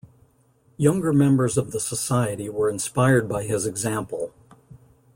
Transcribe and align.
Younger 0.77 1.13
members 1.13 1.57
of 1.59 1.69
the 1.69 1.79
Society 1.79 2.49
were 2.49 2.71
inspired 2.71 3.29
by 3.29 3.43
his 3.43 3.67
example. 3.67 4.33